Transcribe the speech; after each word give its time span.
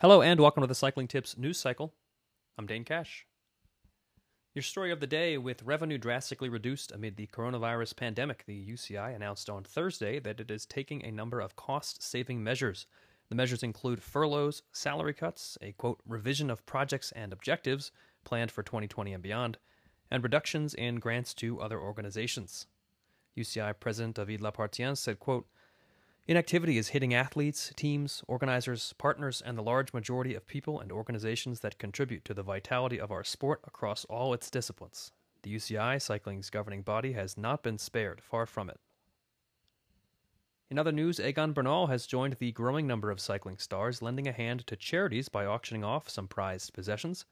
Hello 0.00 0.22
and 0.22 0.38
welcome 0.38 0.60
to 0.60 0.68
the 0.68 0.76
Cycling 0.76 1.08
Tips 1.08 1.36
news 1.36 1.58
cycle. 1.58 1.92
I'm 2.56 2.66
Dane 2.66 2.84
Cash. 2.84 3.26
Your 4.54 4.62
story 4.62 4.92
of 4.92 5.00
the 5.00 5.08
day 5.08 5.36
with 5.38 5.64
revenue 5.64 5.98
drastically 5.98 6.48
reduced 6.48 6.92
amid 6.92 7.16
the 7.16 7.26
coronavirus 7.26 7.96
pandemic, 7.96 8.44
the 8.46 8.64
UCI 8.64 9.12
announced 9.12 9.50
on 9.50 9.64
Thursday 9.64 10.20
that 10.20 10.38
it 10.38 10.52
is 10.52 10.66
taking 10.66 11.04
a 11.04 11.10
number 11.10 11.40
of 11.40 11.56
cost 11.56 12.00
saving 12.00 12.44
measures. 12.44 12.86
The 13.28 13.34
measures 13.34 13.64
include 13.64 14.00
furloughs, 14.00 14.62
salary 14.70 15.14
cuts, 15.14 15.58
a 15.60 15.72
quote, 15.72 15.98
revision 16.06 16.48
of 16.48 16.64
projects 16.64 17.10
and 17.16 17.32
objectives 17.32 17.90
planned 18.22 18.52
for 18.52 18.62
2020 18.62 19.12
and 19.12 19.22
beyond, 19.22 19.58
and 20.12 20.22
reductions 20.22 20.74
in 20.74 21.00
grants 21.00 21.34
to 21.34 21.60
other 21.60 21.80
organizations. 21.80 22.68
UCI 23.36 23.74
President 23.80 24.14
David 24.14 24.42
Lappartient 24.42 24.96
said, 24.96 25.18
quote, 25.18 25.48
Inactivity 26.28 26.76
is 26.76 26.88
hitting 26.88 27.14
athletes, 27.14 27.72
teams, 27.74 28.22
organizers, 28.28 28.92
partners, 28.98 29.42
and 29.46 29.56
the 29.56 29.62
large 29.62 29.94
majority 29.94 30.34
of 30.34 30.46
people 30.46 30.78
and 30.78 30.92
organizations 30.92 31.60
that 31.60 31.78
contribute 31.78 32.22
to 32.26 32.34
the 32.34 32.42
vitality 32.42 33.00
of 33.00 33.10
our 33.10 33.24
sport 33.24 33.62
across 33.66 34.04
all 34.10 34.34
its 34.34 34.50
disciplines. 34.50 35.10
The 35.42 35.56
UCI, 35.56 36.02
cycling's 36.02 36.50
governing 36.50 36.82
body, 36.82 37.12
has 37.12 37.38
not 37.38 37.62
been 37.62 37.78
spared, 37.78 38.20
far 38.20 38.44
from 38.44 38.68
it. 38.68 38.78
In 40.68 40.78
other 40.78 40.92
news, 40.92 41.18
Egan 41.18 41.54
Bernal 41.54 41.86
has 41.86 42.06
joined 42.06 42.34
the 42.34 42.52
growing 42.52 42.86
number 42.86 43.10
of 43.10 43.20
cycling 43.20 43.56
stars 43.56 44.02
lending 44.02 44.28
a 44.28 44.32
hand 44.32 44.66
to 44.66 44.76
charities 44.76 45.30
by 45.30 45.46
auctioning 45.46 45.82
off 45.82 46.10
some 46.10 46.28
prized 46.28 46.74
possessions. 46.74 47.24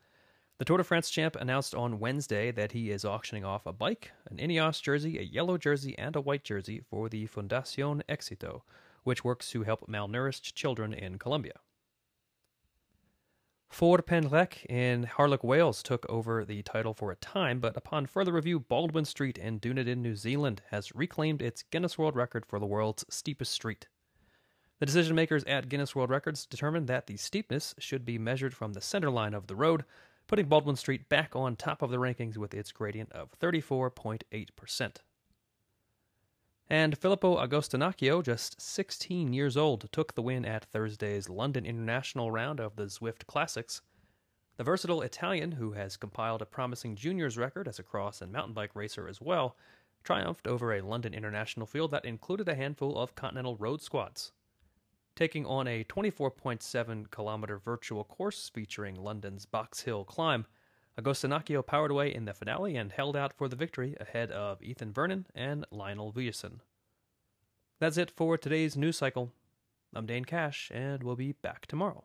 The 0.56 0.64
Tour 0.64 0.78
de 0.78 0.84
France 0.84 1.10
champ 1.10 1.36
announced 1.36 1.74
on 1.74 2.00
Wednesday 2.00 2.50
that 2.52 2.72
he 2.72 2.90
is 2.90 3.04
auctioning 3.04 3.44
off 3.44 3.66
a 3.66 3.74
bike, 3.74 4.12
an 4.30 4.38
Ineos 4.38 4.80
jersey, 4.80 5.18
a 5.18 5.22
yellow 5.22 5.58
jersey, 5.58 5.98
and 5.98 6.16
a 6.16 6.20
white 6.22 6.44
jersey 6.44 6.80
for 6.88 7.10
the 7.10 7.26
Fundación 7.26 8.00
Éxito, 8.08 8.62
which 9.06 9.24
works 9.24 9.50
to 9.50 9.62
help 9.62 9.88
malnourished 9.88 10.54
children 10.54 10.92
in 10.92 11.18
Colombia. 11.18 11.60
Ffordd 13.72 14.06
Pen 14.06 14.28
Llech 14.28 14.64
in 14.66 15.04
Harlech, 15.04 15.44
Wales 15.44 15.82
took 15.82 16.06
over 16.08 16.44
the 16.44 16.62
title 16.62 16.94
for 16.94 17.10
a 17.10 17.16
time, 17.16 17.60
but 17.60 17.76
upon 17.76 18.06
further 18.06 18.32
review, 18.32 18.58
Baldwin 18.58 19.04
Street 19.04 19.38
in 19.38 19.58
Dunedin, 19.58 20.02
New 20.02 20.16
Zealand 20.16 20.62
has 20.70 20.94
reclaimed 20.94 21.42
its 21.42 21.62
Guinness 21.62 21.98
World 21.98 22.16
Record 22.16 22.46
for 22.46 22.58
the 22.58 22.66
world's 22.66 23.04
steepest 23.10 23.52
street. 23.52 23.86
The 24.78 24.86
decision 24.86 25.14
makers 25.14 25.44
at 25.44 25.68
Guinness 25.68 25.94
World 25.94 26.10
Records 26.10 26.46
determined 26.46 26.86
that 26.88 27.06
the 27.06 27.16
steepness 27.16 27.74
should 27.78 28.04
be 28.04 28.18
measured 28.18 28.54
from 28.54 28.72
the 28.72 28.80
center 28.80 29.10
line 29.10 29.34
of 29.34 29.46
the 29.46 29.56
road, 29.56 29.84
putting 30.26 30.46
Baldwin 30.46 30.76
Street 30.76 31.08
back 31.08 31.34
on 31.34 31.56
top 31.56 31.82
of 31.82 31.90
the 31.90 31.98
rankings 31.98 32.36
with 32.36 32.54
its 32.54 32.72
gradient 32.72 33.12
of 33.12 33.30
34.8%. 33.38 34.96
And 36.68 36.98
Filippo 36.98 37.36
Agostinacchio, 37.36 38.24
just 38.24 38.60
16 38.60 39.32
years 39.32 39.56
old, 39.56 39.88
took 39.92 40.14
the 40.14 40.22
win 40.22 40.44
at 40.44 40.64
Thursday's 40.64 41.28
London 41.28 41.64
International 41.64 42.32
round 42.32 42.58
of 42.58 42.74
the 42.74 42.86
Zwift 42.86 43.26
Classics. 43.28 43.82
The 44.56 44.64
versatile 44.64 45.02
Italian, 45.02 45.52
who 45.52 45.72
has 45.72 45.96
compiled 45.96 46.42
a 46.42 46.46
promising 46.46 46.96
juniors 46.96 47.38
record 47.38 47.68
as 47.68 47.78
a 47.78 47.84
cross 47.84 48.20
and 48.20 48.32
mountain 48.32 48.52
bike 48.54 48.74
racer 48.74 49.06
as 49.06 49.20
well, 49.20 49.56
triumphed 50.02 50.48
over 50.48 50.72
a 50.72 50.80
London 50.82 51.14
International 51.14 51.66
field 51.66 51.92
that 51.92 52.04
included 52.04 52.48
a 52.48 52.54
handful 52.56 52.98
of 52.98 53.14
Continental 53.14 53.56
road 53.56 53.80
squads. 53.80 54.32
Taking 55.14 55.46
on 55.46 55.68
a 55.68 55.84
24.7 55.84 57.10
kilometer 57.12 57.58
virtual 57.58 58.02
course 58.02 58.50
featuring 58.52 58.96
London's 58.96 59.46
Box 59.46 59.82
Hill 59.82 60.04
climb, 60.04 60.46
Agostinacchio 60.98 61.64
powered 61.64 61.90
away 61.90 62.14
in 62.14 62.24
the 62.24 62.32
finale 62.32 62.74
and 62.76 62.90
held 62.90 63.16
out 63.16 63.34
for 63.34 63.48
the 63.48 63.56
victory 63.56 63.96
ahead 64.00 64.30
of 64.30 64.62
Ethan 64.62 64.92
Vernon 64.92 65.26
and 65.34 65.66
Lionel 65.70 66.12
Vujasin. 66.12 66.60
That's 67.78 67.98
it 67.98 68.10
for 68.10 68.38
today's 68.38 68.76
news 68.76 68.96
cycle. 68.96 69.32
I'm 69.94 70.06
Dane 70.06 70.24
Cash, 70.24 70.70
and 70.72 71.02
we'll 71.02 71.16
be 71.16 71.32
back 71.32 71.66
tomorrow. 71.66 72.04